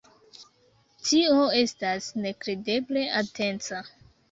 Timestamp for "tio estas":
1.09-2.09